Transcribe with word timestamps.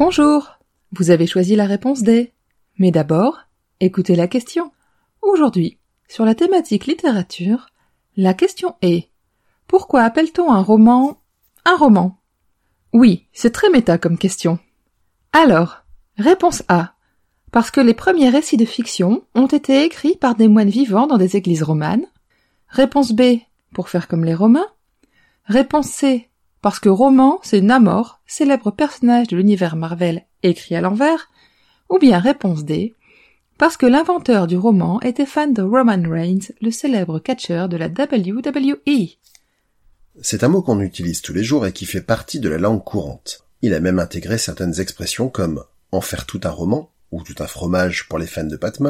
Bonjour, 0.00 0.58
vous 0.92 1.10
avez 1.10 1.26
choisi 1.26 1.56
la 1.56 1.66
réponse 1.66 2.02
D. 2.02 2.32
Mais 2.78 2.90
d'abord, 2.90 3.40
écoutez 3.80 4.16
la 4.16 4.28
question. 4.28 4.72
Aujourd'hui, 5.20 5.76
sur 6.08 6.24
la 6.24 6.34
thématique 6.34 6.86
littérature, 6.86 7.66
la 8.16 8.32
question 8.32 8.76
est 8.80 9.10
Pourquoi 9.66 10.00
appelle-t-on 10.00 10.50
un 10.50 10.62
roman 10.62 11.20
un 11.66 11.76
roman? 11.76 12.18
Oui, 12.94 13.26
c'est 13.34 13.50
très 13.50 13.68
méta 13.68 13.98
comme 13.98 14.16
question. 14.16 14.58
Alors, 15.34 15.84
réponse 16.16 16.62
A. 16.68 16.94
Parce 17.52 17.70
que 17.70 17.82
les 17.82 17.92
premiers 17.92 18.30
récits 18.30 18.56
de 18.56 18.64
fiction 18.64 19.22
ont 19.34 19.48
été 19.48 19.84
écrits 19.84 20.16
par 20.16 20.34
des 20.34 20.48
moines 20.48 20.70
vivants 20.70 21.08
dans 21.08 21.18
des 21.18 21.36
églises 21.36 21.62
romanes. 21.62 22.06
Réponse 22.68 23.12
B. 23.12 23.40
Pour 23.74 23.90
faire 23.90 24.08
comme 24.08 24.24
les 24.24 24.34
Romains. 24.34 24.68
Réponse 25.44 25.88
C. 25.88 26.29
Parce 26.62 26.78
que 26.78 26.88
roman, 26.88 27.40
c'est 27.42 27.60
Namor, 27.60 28.20
célèbre 28.26 28.70
personnage 28.70 29.28
de 29.28 29.36
l'univers 29.36 29.76
Marvel 29.76 30.26
écrit 30.42 30.76
à 30.76 30.80
l'envers. 30.80 31.30
Ou 31.88 31.98
bien 31.98 32.18
réponse 32.18 32.64
D. 32.64 32.94
Parce 33.58 33.76
que 33.76 33.86
l'inventeur 33.86 34.46
du 34.46 34.56
roman 34.56 35.00
était 35.00 35.26
fan 35.26 35.52
de 35.52 35.62
Roman 35.62 36.02
Reigns, 36.08 36.52
le 36.60 36.70
célèbre 36.70 37.18
catcheur 37.18 37.68
de 37.68 37.76
la 37.76 37.88
WWE. 37.88 39.16
C'est 40.22 40.44
un 40.44 40.48
mot 40.48 40.62
qu'on 40.62 40.80
utilise 40.80 41.22
tous 41.22 41.32
les 41.32 41.44
jours 41.44 41.66
et 41.66 41.72
qui 41.72 41.86
fait 41.86 42.00
partie 42.00 42.40
de 42.40 42.48
la 42.48 42.58
langue 42.58 42.84
courante. 42.84 43.44
Il 43.62 43.74
a 43.74 43.80
même 43.80 43.98
intégré 43.98 44.38
certaines 44.38 44.80
expressions 44.80 45.28
comme 45.28 45.64
en 45.92 46.00
faire 46.00 46.24
tout 46.26 46.40
un 46.44 46.50
roman, 46.50 46.90
ou 47.10 47.22
tout 47.22 47.34
un 47.42 47.46
fromage 47.46 48.08
pour 48.08 48.18
les 48.18 48.26
fans 48.26 48.44
de 48.44 48.56
pâte 48.56 48.80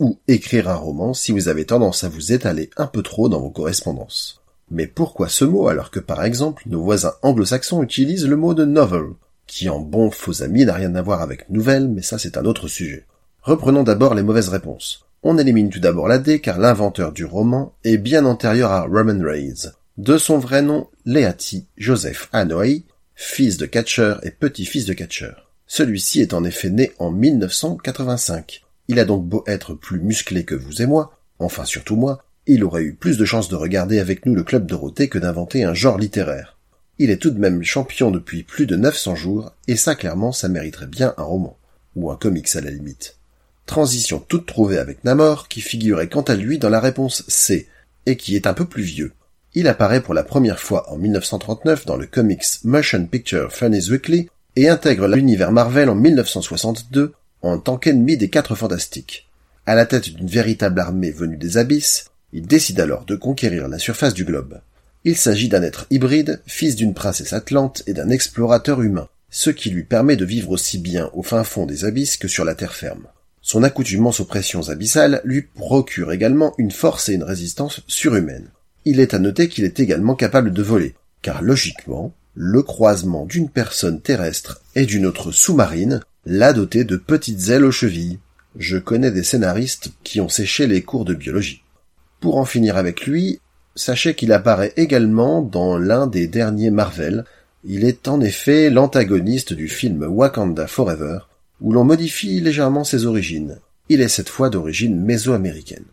ou 0.00 0.18
écrire 0.26 0.68
un 0.68 0.74
roman 0.74 1.14
si 1.14 1.32
vous 1.32 1.48
avez 1.48 1.66
tendance 1.66 2.04
à 2.04 2.08
vous 2.08 2.32
étaler 2.32 2.70
un 2.76 2.86
peu 2.86 3.02
trop 3.02 3.28
dans 3.28 3.40
vos 3.40 3.50
correspondances. 3.50 4.43
Mais 4.74 4.88
pourquoi 4.88 5.28
ce 5.28 5.44
mot 5.44 5.68
alors 5.68 5.92
que 5.92 6.00
par 6.00 6.24
exemple 6.24 6.64
nos 6.66 6.82
voisins 6.82 7.14
anglo-saxons 7.22 7.80
utilisent 7.84 8.26
le 8.26 8.34
mot 8.34 8.54
de 8.54 8.64
novel, 8.64 9.12
qui 9.46 9.68
en 9.68 9.78
bon 9.78 10.10
faux 10.10 10.42
ami 10.42 10.64
n'a 10.64 10.74
rien 10.74 10.96
à 10.96 11.02
voir 11.02 11.22
avec 11.22 11.48
nouvelle, 11.48 11.86
mais 11.88 12.02
ça 12.02 12.18
c'est 12.18 12.36
un 12.36 12.44
autre 12.44 12.66
sujet. 12.66 13.06
Reprenons 13.42 13.84
d'abord 13.84 14.14
les 14.14 14.24
mauvaises 14.24 14.48
réponses. 14.48 15.06
On 15.22 15.38
élimine 15.38 15.70
tout 15.70 15.78
d'abord 15.78 16.08
la 16.08 16.18
D 16.18 16.40
car 16.40 16.58
l'inventeur 16.58 17.12
du 17.12 17.24
roman 17.24 17.72
est 17.84 17.98
bien 17.98 18.24
antérieur 18.24 18.72
à 18.72 18.82
Roman 18.82 19.22
Reigns. 19.22 19.70
De 19.96 20.18
son 20.18 20.38
vrai 20.38 20.60
nom, 20.60 20.88
Leati 21.06 21.68
Joseph 21.76 22.28
Hanoi, 22.32 22.82
fils 23.14 23.56
de 23.58 23.66
catcheur 23.66 24.26
et 24.26 24.32
petit-fils 24.32 24.86
de 24.86 24.92
catcheur. 24.92 25.52
Celui-ci 25.68 26.20
est 26.20 26.34
en 26.34 26.42
effet 26.42 26.70
né 26.70 26.90
en 26.98 27.12
1985. 27.12 28.64
Il 28.88 28.98
a 28.98 29.04
donc 29.04 29.24
beau 29.24 29.44
être 29.46 29.74
plus 29.74 30.00
musclé 30.00 30.44
que 30.44 30.56
vous 30.56 30.82
et 30.82 30.86
moi, 30.86 31.16
enfin 31.38 31.64
surtout 31.64 31.94
moi, 31.94 32.24
il 32.46 32.64
aurait 32.64 32.82
eu 32.82 32.94
plus 32.94 33.16
de 33.16 33.24
chances 33.24 33.48
de 33.48 33.56
regarder 33.56 33.98
avec 33.98 34.26
nous 34.26 34.34
le 34.34 34.42
Club 34.42 34.66
Dorothée 34.66 35.08
que 35.08 35.18
d'inventer 35.18 35.64
un 35.64 35.74
genre 35.74 35.98
littéraire. 35.98 36.58
Il 36.98 37.10
est 37.10 37.16
tout 37.16 37.30
de 37.30 37.40
même 37.40 37.62
champion 37.62 38.10
depuis 38.10 38.42
plus 38.42 38.66
de 38.66 38.76
900 38.76 39.16
jours, 39.16 39.52
et 39.66 39.76
ça 39.76 39.94
clairement 39.94 40.32
ça 40.32 40.48
mériterait 40.48 40.86
bien 40.86 41.14
un 41.16 41.22
roman. 41.22 41.56
Ou 41.96 42.10
un 42.10 42.16
comics 42.16 42.54
à 42.54 42.60
la 42.60 42.70
limite. 42.70 43.16
Transition 43.66 44.18
toute 44.18 44.46
trouvée 44.46 44.78
avec 44.78 45.04
Namor, 45.04 45.48
qui 45.48 45.60
figurait 45.60 46.08
quant 46.08 46.22
à 46.22 46.34
lui 46.34 46.58
dans 46.58 46.68
la 46.68 46.80
réponse 46.80 47.24
C, 47.28 47.68
et 48.06 48.16
qui 48.16 48.36
est 48.36 48.46
un 48.46 48.54
peu 48.54 48.66
plus 48.66 48.82
vieux. 48.82 49.12
Il 49.54 49.68
apparaît 49.68 50.02
pour 50.02 50.14
la 50.14 50.24
première 50.24 50.58
fois 50.58 50.92
en 50.92 50.98
1939 50.98 51.86
dans 51.86 51.96
le 51.96 52.06
comics 52.06 52.44
Motion 52.64 53.06
Picture 53.06 53.52
Funnies 53.52 53.90
Weekly, 53.90 54.28
et 54.56 54.68
intègre 54.68 55.08
l'univers 55.08 55.50
Marvel 55.50 55.88
en 55.88 55.94
1962 55.94 57.12
en 57.42 57.58
tant 57.58 57.76
qu'ennemi 57.76 58.16
des 58.16 58.30
Quatre 58.30 58.54
Fantastiques. 58.54 59.28
À 59.66 59.74
la 59.74 59.86
tête 59.86 60.10
d'une 60.10 60.28
véritable 60.28 60.80
armée 60.80 61.10
venue 61.10 61.36
des 61.36 61.56
abysses, 61.56 62.10
il 62.34 62.48
décide 62.48 62.80
alors 62.80 63.04
de 63.04 63.14
conquérir 63.14 63.68
la 63.68 63.78
surface 63.78 64.12
du 64.12 64.24
globe. 64.24 64.60
Il 65.04 65.16
s'agit 65.16 65.48
d'un 65.48 65.62
être 65.62 65.86
hybride, 65.90 66.42
fils 66.46 66.74
d'une 66.74 66.92
princesse 66.92 67.32
atlante 67.32 67.84
et 67.86 67.92
d'un 67.94 68.10
explorateur 68.10 68.82
humain, 68.82 69.08
ce 69.30 69.50
qui 69.50 69.70
lui 69.70 69.84
permet 69.84 70.16
de 70.16 70.24
vivre 70.24 70.50
aussi 70.50 70.78
bien 70.78 71.10
au 71.14 71.22
fin 71.22 71.44
fond 71.44 71.64
des 71.64 71.84
abysses 71.84 72.16
que 72.16 72.26
sur 72.26 72.44
la 72.44 72.56
terre 72.56 72.74
ferme. 72.74 73.06
Son 73.40 73.62
accoutumance 73.62 74.18
aux 74.18 74.24
pressions 74.24 74.68
abyssales 74.68 75.20
lui 75.24 75.42
procure 75.42 76.10
également 76.10 76.54
une 76.58 76.72
force 76.72 77.08
et 77.08 77.14
une 77.14 77.22
résistance 77.22 77.82
surhumaines. 77.86 78.50
Il 78.84 78.98
est 78.98 79.14
à 79.14 79.18
noter 79.20 79.48
qu'il 79.48 79.64
est 79.64 79.78
également 79.78 80.16
capable 80.16 80.52
de 80.52 80.62
voler, 80.62 80.94
car 81.22 81.40
logiquement, 81.40 82.14
le 82.34 82.62
croisement 82.62 83.26
d'une 83.26 83.48
personne 83.48 84.00
terrestre 84.00 84.60
et 84.74 84.86
d'une 84.86 85.06
autre 85.06 85.30
sous-marine 85.30 86.00
l'a 86.26 86.52
doté 86.52 86.82
de 86.84 86.96
petites 86.96 87.48
ailes 87.50 87.64
aux 87.64 87.70
chevilles. 87.70 88.18
Je 88.58 88.78
connais 88.78 89.10
des 89.10 89.22
scénaristes 89.22 89.90
qui 90.02 90.20
ont 90.20 90.28
séché 90.28 90.66
les 90.66 90.82
cours 90.82 91.04
de 91.04 91.14
biologie. 91.14 91.63
Pour 92.24 92.38
en 92.38 92.46
finir 92.46 92.78
avec 92.78 93.06
lui, 93.06 93.38
sachez 93.74 94.14
qu'il 94.14 94.32
apparaît 94.32 94.72
également 94.78 95.42
dans 95.42 95.76
l'un 95.76 96.06
des 96.06 96.26
derniers 96.26 96.70
Marvel. 96.70 97.26
Il 97.64 97.84
est 97.84 98.08
en 98.08 98.18
effet 98.22 98.70
l'antagoniste 98.70 99.52
du 99.52 99.68
film 99.68 100.02
Wakanda 100.08 100.66
Forever, 100.66 101.18
où 101.60 101.70
l'on 101.70 101.84
modifie 101.84 102.40
légèrement 102.40 102.82
ses 102.82 103.04
origines. 103.04 103.58
Il 103.90 104.00
est 104.00 104.08
cette 104.08 104.30
fois 104.30 104.48
d'origine 104.48 104.98
mésoaméricaine. 104.98 105.84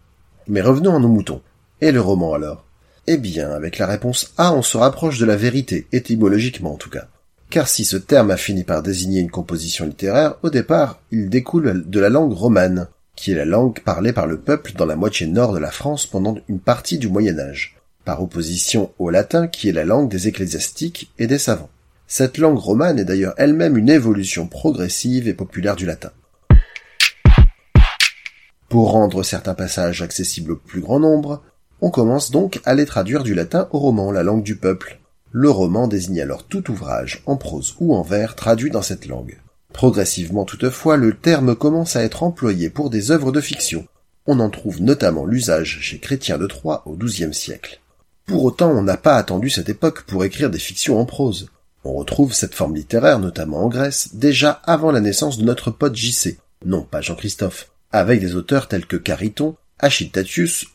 Mais 0.48 0.62
revenons 0.62 0.96
à 0.96 1.00
nos 1.00 1.10
moutons. 1.10 1.42
Et 1.82 1.92
le 1.92 2.00
roman 2.00 2.34
alors? 2.34 2.64
Eh 3.08 3.18
bien, 3.18 3.52
avec 3.52 3.78
la 3.78 3.88
réponse 3.88 4.34
A, 4.38 4.54
on 4.54 4.62
se 4.62 4.78
rapproche 4.78 5.20
de 5.20 5.26
la 5.26 5.36
vérité, 5.36 5.86
étymologiquement 5.92 6.76
en 6.76 6.78
tout 6.78 6.90
cas. 6.90 7.10
Car 7.50 7.68
si 7.68 7.84
ce 7.84 7.98
terme 7.98 8.32
a 8.32 8.38
fini 8.38 8.64
par 8.64 8.84
désigner 8.84 9.20
une 9.20 9.32
composition 9.32 9.86
littéraire, 9.86 10.36
au 10.44 10.50
départ, 10.50 11.02
il 11.12 11.30
découle 11.30 11.84
de 11.86 12.00
la 12.00 12.08
langue 12.08 12.32
romane, 12.32 12.88
qui 13.22 13.32
est 13.32 13.36
la 13.36 13.46
langue 13.46 13.80
parlée 13.82 14.14
par 14.14 14.26
le 14.26 14.40
peuple 14.40 14.72
dans 14.76 14.88
la 14.88 14.96
moitié 14.96 15.28
nord 15.28 15.54
de 15.54 15.60
la 15.60 15.70
France 15.70 16.08
pendant 16.08 16.40
une 16.50 16.60
partie 16.60 16.98
du 16.98 17.08
Moyen 17.08 17.38
Âge, 17.38 17.78
par 18.04 18.24
opposition 18.24 18.92
au 18.98 19.12
latin 19.12 19.46
qui 19.46 19.70
est 19.70 19.74
la 19.74 19.86
langue 19.86 20.10
des 20.10 20.28
ecclésiastiques 20.28 21.12
et 21.20 21.28
des 21.28 21.38
savants. 21.38 21.70
Cette 22.08 22.40
langue 22.40 22.58
romane 22.58 22.98
est 22.98 23.06
d'ailleurs 23.06 23.36
elle-même 23.38 23.78
une 23.78 23.92
évolution 23.92 24.48
progressive 24.48 25.28
et 25.28 25.36
populaire 25.36 25.76
du 25.76 25.86
latin. 25.86 26.10
Pour 28.70 28.90
rendre 28.90 29.22
certains 29.22 29.54
passages 29.54 30.02
accessibles 30.02 30.54
au 30.54 30.56
plus 30.56 30.82
grand 30.82 31.00
nombre, 31.00 31.44
on 31.80 31.92
commence 31.92 32.32
donc 32.32 32.60
à 32.66 32.74
les 32.74 32.88
traduire 32.88 33.22
du 33.22 33.36
latin 33.36 33.68
au 33.70 33.78
roman, 33.78 34.12
la 34.12 34.24
langue 34.24 34.42
du 34.42 34.56
peuple. 34.56 35.00
Le 35.30 35.52
roman 35.52 35.88
désigne 35.88 36.22
alors 36.22 36.48
tout 36.48 36.72
ouvrage, 36.72 37.22
en 37.28 37.38
prose 37.38 37.76
ou 37.80 37.94
en 37.94 38.02
vers, 38.02 38.36
traduit 38.36 38.72
dans 38.72 38.82
cette 38.82 39.06
langue. 39.06 39.38
Progressivement 39.74 40.46
toutefois, 40.46 40.98
le 40.98 41.14
terme 41.14 41.56
commence 41.56 41.96
à 41.96 42.04
être 42.04 42.24
employé 42.24 42.70
pour 42.70 42.90
des 42.90 43.12
œuvres 43.12 43.32
de 43.32 43.42
fiction. 43.42 43.88
On 44.28 44.40
en 44.40 44.50
trouve 44.50 44.82
notamment 44.82 45.26
l'usage 45.26 45.80
chez 45.82 46.00
Chrétien 46.00 46.38
de 46.38 46.48
Troyes 46.48 46.84
au 46.86 46.96
XIIe 46.96 47.34
siècle. 47.34 47.80
Pour 48.26 48.44
autant, 48.44 48.70
on 48.72 48.84
n'a 48.84 48.98
pas 48.98 49.16
attendu 49.16 49.50
cette 49.50 49.70
époque 49.70 50.04
pour 50.04 50.24
écrire 50.24 50.50
des 50.50 50.60
fictions 50.60 51.00
en 51.00 51.06
prose. 51.06 51.50
On 51.84 51.94
retrouve 51.94 52.34
cette 52.34 52.54
forme 52.54 52.76
littéraire, 52.76 53.20
notamment 53.20 53.66
en 53.66 53.70
Grèce, 53.70 54.10
déjà 54.14 54.52
avant 54.66 54.92
la 54.92 55.02
naissance 55.02 55.38
de 55.38 55.44
notre 55.44 55.72
pote 55.72 55.96
JC, 55.96 56.38
non 56.64 56.84
pas 56.84 57.02
Jean-Christophe, 57.02 57.72
avec 57.92 58.20
des 58.20 58.36
auteurs 58.36 58.68
tels 58.68 58.86
que 58.86 58.98
Cariton, 58.98 59.56
Achille 59.80 60.12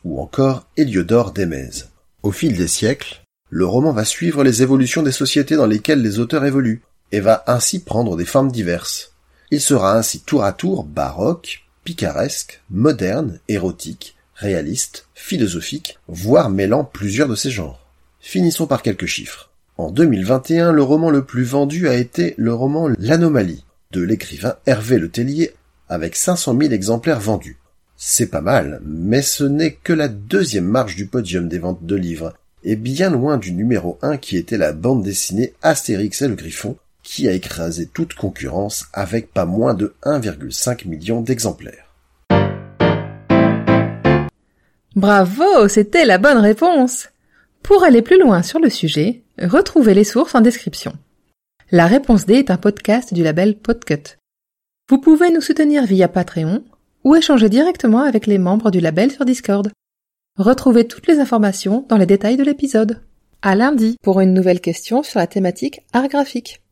ou 0.05 0.21
encore 0.21 0.67
Héliodore 0.77 1.31
d'Émèse. 1.31 1.91
Au 2.25 2.33
fil 2.33 2.57
des 2.57 2.67
siècles, 2.67 3.23
le 3.51 3.65
roman 3.65 3.93
va 3.93 4.05
suivre 4.05 4.43
les 4.43 4.63
évolutions 4.63 5.05
des 5.05 5.13
sociétés 5.13 5.55
dans 5.55 5.67
lesquelles 5.67 6.03
les 6.03 6.19
auteurs 6.19 6.45
évoluent, 6.45 6.83
et 7.13 7.21
va 7.21 7.45
ainsi 7.47 7.81
prendre 7.81 8.17
des 8.17 8.25
formes 8.25 8.51
diverses. 8.51 9.13
Il 9.51 9.61
sera 9.61 9.97
ainsi 9.97 10.21
tour 10.21 10.45
à 10.45 10.53
tour 10.53 10.85
baroque, 10.85 11.65
picaresque, 11.85 12.63
moderne, 12.71 13.39
érotique, 13.49 14.17
réaliste, 14.35 15.07
philosophique, 15.15 15.99
voire 16.09 16.51
mêlant 16.51 16.85
plusieurs 16.85 17.29
de 17.29 17.35
ces 17.35 17.51
genres. 17.51 17.81
Finissons 18.21 18.67
par 18.67 18.83
quelques 18.83 19.07
chiffres. 19.07 19.51
En 19.79 19.91
2021, 19.91 20.73
le 20.73 20.83
roman 20.83 21.11
le 21.11 21.25
plus 21.25 21.45
vendu 21.45 21.89
a 21.89 21.95
été 21.95 22.35
le 22.39 22.53
roman 22.53 22.89
L'Anomalie 22.99 23.65
de 23.93 24.03
l'écrivain 24.03 24.57
Hervé 24.67 24.99
Le 24.99 25.11
Tellier 25.11 25.55
avec 25.89 26.17
500 26.17 26.57
000 26.59 26.73
exemplaires 26.73 27.21
vendus. 27.21 27.59
C'est 27.97 28.31
pas 28.31 28.41
mal, 28.41 28.81
mais 28.85 29.23
ce 29.23 29.45
n'est 29.45 29.73
que 29.73 29.93
la 29.93 30.09
deuxième 30.09 30.67
marche 30.67 30.97
du 30.97 31.07
podium 31.07 31.49
des 31.49 31.59
ventes 31.59 31.85
de 31.85 31.95
livres, 31.95 32.35
et 32.65 32.77
bien 32.77 33.11
loin 33.11 33.39
du 33.39 33.53
numéro 33.53 33.99
1 34.03 34.17
qui 34.17 34.37
était 34.37 34.59
la 34.59 34.73
bande 34.73 35.03
dessinée 35.03 35.55
Astérix 35.63 36.21
et 36.23 36.29
le 36.29 36.35
Griffon, 36.35 36.77
qui 37.07 37.29
a 37.29 37.33
écrasé 37.33 37.87
toute 37.87 38.15
concurrence 38.15 38.87
avec 38.93 39.33
pas 39.33 39.47
moins 39.47 39.75
de 39.75 39.95
1,5 40.03 40.89
million 40.89 41.23
d'exemplaires. 41.23 41.95
Bravo, 44.97 45.69
c'était 45.69 46.05
la 46.05 46.19
bonne 46.19 46.39
réponse. 46.39 47.09
Pour 47.63 47.85
aller 47.85 48.03
plus 48.03 48.19
loin 48.19 48.43
sur 48.43 48.59
le 48.59 48.71
sujet, 48.71 49.23
retrouvez 49.41 49.95
les 49.95 50.05
sources 50.05 50.35
en 50.35 50.41
description. 50.41 50.95
La 51.71 51.87
réponse 51.87 52.27
D 52.27 52.35
est 52.35 52.51
un 52.51 52.57
podcast 52.57 53.15
du 53.15 53.23
label 53.23 53.57
Podcut. 53.57 54.19
Vous 54.91 54.99
pouvez 54.99 55.31
nous 55.31 55.41
soutenir 55.41 55.87
via 55.87 56.09
Patreon 56.09 56.65
ou 57.05 57.15
échanger 57.15 57.49
directement 57.49 58.03
avec 58.03 58.27
les 58.27 58.39
membres 58.39 58.73
du 58.73 58.81
label 58.81 59.13
sur 59.13 59.25
Discord. 59.25 59.71
Retrouvez 60.39 60.89
toutes 60.89 61.07
les 61.07 61.21
informations 61.21 61.87
dans 61.89 61.99
les 61.99 62.07
détails 62.07 62.37
de 62.37 62.45
l'épisode. 62.45 63.01
À 63.43 63.55
lundi 63.55 63.97
pour 64.03 64.21
une 64.21 64.35
nouvelle 64.35 64.61
question 64.61 65.05
sur 65.05 65.21
la 65.21 65.29
thématique 65.29 65.83
art 65.93 66.09
graphique. 66.09 66.63